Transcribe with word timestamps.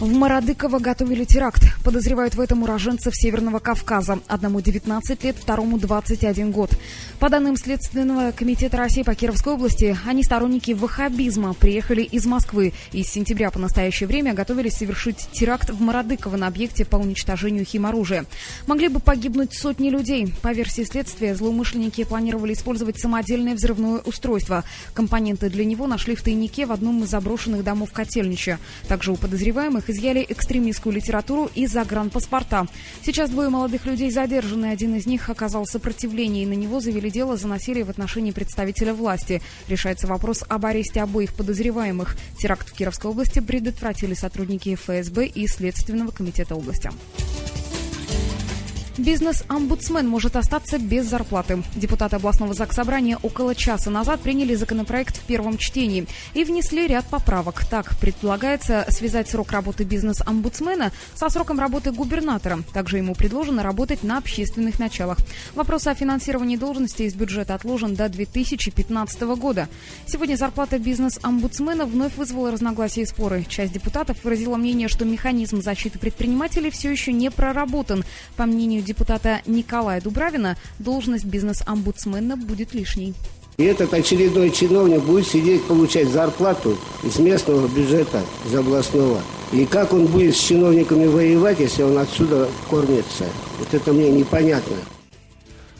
В 0.00 0.12
Марадыково 0.12 0.80
готовили 0.80 1.24
теракт. 1.24 1.62
Подозревают 1.84 2.34
в 2.34 2.40
этом 2.40 2.64
уроженцев 2.64 3.14
Северного 3.14 3.60
Кавказа. 3.60 4.18
Одному 4.26 4.60
19 4.60 5.22
лет, 5.22 5.36
второму 5.38 5.78
21 5.78 6.50
год. 6.50 6.76
По 7.20 7.30
данным 7.30 7.56
Следственного 7.56 8.32
комитета 8.32 8.76
России 8.76 9.04
по 9.04 9.14
Кировской 9.14 9.52
области, 9.52 9.96
они 10.04 10.24
сторонники 10.24 10.72
ваххабизма, 10.72 11.54
приехали 11.54 12.02
из 12.02 12.26
Москвы 12.26 12.72
и 12.90 13.04
с 13.04 13.12
сентября 13.12 13.52
по 13.52 13.60
настоящее 13.60 14.08
время 14.08 14.34
готовились 14.34 14.74
совершить 14.74 15.28
теракт 15.30 15.70
в 15.70 15.80
Марадыково 15.80 16.36
на 16.36 16.48
объекте 16.48 16.84
по 16.84 16.96
уничтожению 16.96 17.64
химоружия. 17.64 18.24
Могли 18.66 18.88
бы 18.88 18.98
погибнуть 18.98 19.56
сотни 19.56 19.90
людей. 19.90 20.34
По 20.42 20.52
версии 20.52 20.82
следствия, 20.82 21.36
злоумышленники 21.36 22.02
планировали 22.02 22.54
использовать 22.54 22.98
самодельное 22.98 23.54
взрывное 23.54 24.00
устройство. 24.00 24.64
Компоненты 24.92 25.48
для 25.50 25.64
него 25.64 25.86
нашли 25.86 26.16
в 26.16 26.22
тайнике 26.22 26.66
в 26.66 26.72
одном 26.72 27.04
из 27.04 27.10
заброшенных 27.10 27.62
домов 27.62 27.92
Котельнича. 27.92 28.58
Также 28.88 29.12
у 29.12 29.16
подозреваемых 29.16 29.83
их 29.84 29.90
изъяли 29.90 30.24
экстремистскую 30.28 30.94
литературу 30.94 31.50
и 31.54 31.66
загранпаспорта. 31.66 32.66
Сейчас 33.04 33.30
двое 33.30 33.48
молодых 33.48 33.86
людей 33.86 34.10
задержаны. 34.10 34.66
Один 34.66 34.94
из 34.96 35.06
них 35.06 35.28
оказал 35.30 35.66
сопротивление, 35.66 36.44
и 36.44 36.46
на 36.46 36.54
него 36.54 36.80
завели 36.80 37.10
дело 37.10 37.36
за 37.36 37.48
насилие 37.48 37.84
в 37.84 37.90
отношении 37.90 38.32
представителя 38.32 38.94
власти. 38.94 39.42
Решается 39.68 40.06
вопрос 40.06 40.44
об 40.48 40.66
аресте 40.66 41.02
обоих 41.02 41.34
подозреваемых. 41.34 42.16
Теракт 42.38 42.68
в 42.68 42.72
Кировской 42.72 43.10
области 43.10 43.40
предотвратили 43.40 44.14
сотрудники 44.14 44.74
ФСБ 44.74 45.26
и 45.26 45.46
Следственного 45.46 46.10
комитета 46.10 46.54
области. 46.54 46.90
Бизнес-омбудсмен 48.96 50.06
может 50.06 50.36
остаться 50.36 50.78
без 50.78 51.06
зарплаты. 51.06 51.64
Депутаты 51.74 52.14
областного 52.14 52.54
заксобрания 52.54 53.18
около 53.22 53.56
часа 53.56 53.90
назад 53.90 54.20
приняли 54.20 54.54
законопроект 54.54 55.16
в 55.16 55.22
первом 55.22 55.58
чтении 55.58 56.06
и 56.32 56.44
внесли 56.44 56.86
ряд 56.86 57.04
поправок. 57.06 57.64
Так, 57.68 57.98
предполагается 57.98 58.86
связать 58.90 59.28
срок 59.28 59.50
работы 59.50 59.82
бизнес-омбудсмена 59.82 60.92
со 61.14 61.28
сроком 61.28 61.58
работы 61.58 61.90
губернатора. 61.90 62.60
Также 62.72 62.98
ему 62.98 63.16
предложено 63.16 63.64
работать 63.64 64.04
на 64.04 64.18
общественных 64.18 64.78
началах. 64.78 65.18
Вопрос 65.56 65.88
о 65.88 65.94
финансировании 65.94 66.56
должности 66.56 67.02
из 67.02 67.14
бюджета 67.14 67.56
отложен 67.56 67.96
до 67.96 68.08
2015 68.08 69.22
года. 69.22 69.68
Сегодня 70.06 70.36
зарплата 70.36 70.78
бизнес-омбудсмена 70.78 71.86
вновь 71.86 72.14
вызвала 72.16 72.52
разногласия 72.52 73.02
и 73.02 73.06
споры. 73.06 73.44
Часть 73.48 73.72
депутатов 73.72 74.22
выразила 74.22 74.56
мнение, 74.56 74.86
что 74.86 75.04
механизм 75.04 75.62
защиты 75.62 75.98
предпринимателей 75.98 76.70
все 76.70 76.92
еще 76.92 77.12
не 77.12 77.32
проработан. 77.32 78.04
По 78.36 78.46
мнению 78.46 78.83
депутата 78.84 79.40
Николая 79.46 80.00
Дубравина, 80.00 80.56
должность 80.78 81.24
бизнес-омбудсмена 81.24 82.36
будет 82.36 82.74
лишней. 82.74 83.14
И 83.56 83.64
этот 83.64 83.94
очередной 83.94 84.50
чиновник 84.50 85.02
будет 85.02 85.26
сидеть, 85.26 85.64
получать 85.64 86.08
зарплату 86.08 86.76
из 87.04 87.18
местного 87.18 87.68
бюджета, 87.68 88.22
из 88.46 88.54
областного. 88.54 89.20
И 89.52 89.64
как 89.64 89.92
он 89.92 90.06
будет 90.06 90.34
с 90.36 90.40
чиновниками 90.40 91.06
воевать, 91.06 91.60
если 91.60 91.82
он 91.82 91.96
отсюда 91.98 92.48
кормится? 92.68 93.24
Вот 93.58 93.72
это 93.72 93.92
мне 93.92 94.10
непонятно. 94.10 94.76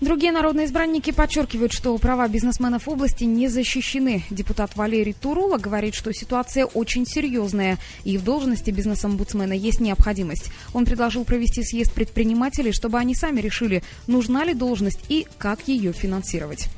Другие 0.00 0.32
народные 0.32 0.64
избранники 0.64 1.10
подчеркивают, 1.10 1.72
что 1.72 1.96
права 1.98 2.26
бизнесменов 2.26 2.88
области 2.88 3.24
не 3.24 3.48
защищены. 3.48 4.24
Депутат 4.30 4.74
Валерий 4.74 5.12
Турула 5.12 5.58
говорит, 5.58 5.94
что 5.94 6.12
ситуация 6.14 6.64
очень 6.64 7.06
серьезная, 7.06 7.76
и 8.04 8.16
в 8.16 8.24
должности 8.24 8.70
бизнес-омбудсмена 8.70 9.52
есть 9.52 9.80
необходимость. 9.80 10.50
Он 10.72 10.86
предложил 10.86 11.24
провести 11.24 11.62
съезд 11.62 11.92
предпринимателей, 11.92 12.72
чтобы 12.72 12.98
они 12.98 13.14
сами 13.14 13.40
решили, 13.40 13.82
нужна 14.06 14.44
ли 14.44 14.54
должность 14.54 15.00
и 15.10 15.26
как 15.36 15.68
ее 15.68 15.92
финансировать. 15.92 16.68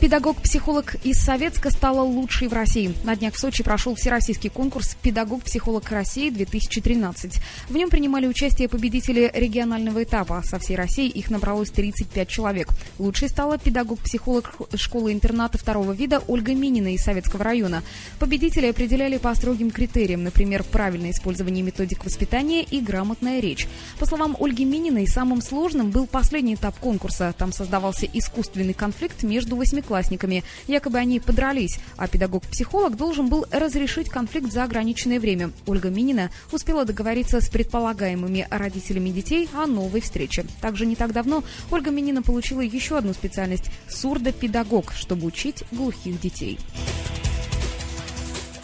Педагог-психолог 0.00 0.94
из 1.02 1.20
Советска 1.20 1.70
стала 1.70 2.02
лучшей 2.02 2.46
в 2.46 2.52
России. 2.52 2.94
На 3.02 3.16
днях 3.16 3.34
в 3.34 3.38
Сочи 3.38 3.64
прошел 3.64 3.96
всероссийский 3.96 4.48
конкурс 4.48 4.96
«Педагог-психолог 5.02 5.90
России-2013». 5.90 7.40
В 7.68 7.76
нем 7.76 7.90
принимали 7.90 8.28
участие 8.28 8.68
победители 8.68 9.28
регионального 9.34 10.04
этапа. 10.04 10.40
Со 10.44 10.60
всей 10.60 10.76
России 10.76 11.08
их 11.08 11.32
набралось 11.32 11.70
35 11.70 12.28
человек. 12.28 12.68
Лучшей 13.00 13.28
стала 13.28 13.58
педагог-психолог 13.58 14.54
школы-интерната 14.76 15.58
второго 15.58 15.90
вида 15.90 16.22
Ольга 16.28 16.54
Минина 16.54 16.94
из 16.94 17.02
Советского 17.02 17.42
района. 17.42 17.82
Победители 18.20 18.66
определяли 18.66 19.16
по 19.16 19.34
строгим 19.34 19.72
критериям, 19.72 20.22
например, 20.22 20.62
правильное 20.62 21.10
использование 21.10 21.64
методик 21.64 22.04
воспитания 22.04 22.62
и 22.62 22.80
грамотная 22.80 23.40
речь. 23.40 23.66
По 23.98 24.06
словам 24.06 24.36
Ольги 24.38 24.64
Мининой, 24.64 25.08
самым 25.08 25.42
сложным 25.42 25.90
был 25.90 26.06
последний 26.06 26.54
этап 26.54 26.78
конкурса. 26.78 27.34
Там 27.36 27.52
создавался 27.52 28.06
искусственный 28.06 28.74
конфликт 28.74 29.24
между 29.24 29.56
восьми 29.56 29.82
одноклассниками. 29.88 30.44
Якобы 30.66 30.98
они 30.98 31.20
подрались, 31.20 31.78
а 31.96 32.06
педагог-психолог 32.08 32.96
должен 32.96 33.28
был 33.28 33.46
разрешить 33.50 34.08
конфликт 34.08 34.52
за 34.52 34.64
ограниченное 34.64 35.18
время. 35.18 35.50
Ольга 35.66 35.88
Минина 35.88 36.30
успела 36.52 36.84
договориться 36.84 37.40
с 37.40 37.48
предполагаемыми 37.48 38.46
родителями 38.50 39.10
детей 39.10 39.48
о 39.54 39.66
новой 39.66 40.00
встрече. 40.00 40.44
Также 40.60 40.86
не 40.86 40.96
так 40.96 41.12
давно 41.12 41.42
Ольга 41.70 41.90
Минина 41.90 42.22
получила 42.22 42.60
еще 42.60 42.98
одну 42.98 43.14
специальность– 43.14 43.70
сурдопедагог, 43.88 44.92
чтобы 44.92 45.26
учить 45.26 45.64
глухих 45.72 46.20
детей. 46.20 46.58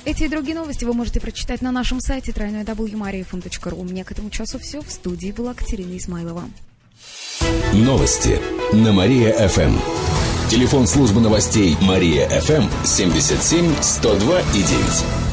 Эти 0.05 0.25
и 0.25 0.29
другие 0.29 0.55
новости 0.55 0.85
вы 0.85 0.93
можете 0.93 1.19
прочитать 1.19 1.63
на 1.63 1.73
нашем 1.73 1.99
сайте 1.99 2.33
www.mariafm.ru. 2.33 3.81
У 3.81 3.85
меня 3.85 4.05
к 4.05 4.13
этому 4.13 4.29
часу 4.29 4.59
все. 4.59 4.83
В 4.83 4.91
студии 4.91 5.33
была 5.33 5.55
Катерина 5.55 5.97
Измайлова. 5.97 6.45
Новости 7.73 8.39
на 8.75 8.93
Мария-ФМ. 8.93 10.14
Телефон 10.55 10.87
службы 10.87 11.21
новостей 11.21 11.77
Мария 11.81 12.29
ФМ 12.29 12.69
77 12.85 13.75
102 13.83 14.41
и 14.41 14.59
9. 14.59 15.24